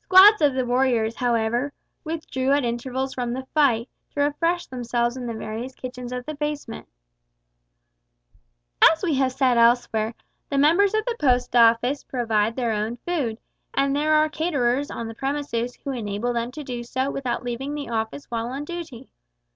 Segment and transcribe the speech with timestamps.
[0.00, 1.72] Squads of the warriors, however,
[2.02, 6.34] withdrew at intervals from the fight, to refresh themselves in the various kitchens of the
[6.34, 6.88] basement.
[8.90, 10.14] As we have said elsewhere,
[10.50, 13.38] the members of the Post Office provide their own food,
[13.72, 17.72] and there are caterers on the premises who enable them to do so without leaving
[17.76, 19.10] the Office while on duty.